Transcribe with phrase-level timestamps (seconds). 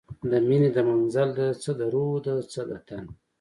[0.29, 3.05] د میینې د منزل ده، څه د روح ده څه د تن